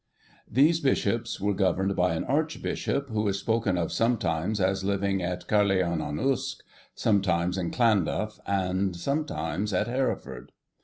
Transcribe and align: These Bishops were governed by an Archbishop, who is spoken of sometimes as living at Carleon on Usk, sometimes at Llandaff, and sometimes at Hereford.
These 0.49 0.79
Bishops 0.79 1.39
were 1.39 1.53
governed 1.53 1.95
by 1.95 2.15
an 2.15 2.23
Archbishop, 2.23 3.09
who 3.11 3.27
is 3.27 3.37
spoken 3.37 3.77
of 3.77 3.91
sometimes 3.91 4.59
as 4.59 4.83
living 4.83 5.21
at 5.21 5.47
Carleon 5.47 6.01
on 6.01 6.17
Usk, 6.19 6.63
sometimes 6.95 7.55
at 7.55 7.77
Llandaff, 7.77 8.39
and 8.47 8.95
sometimes 8.95 9.73
at 9.73 9.85
Hereford. 9.85 10.53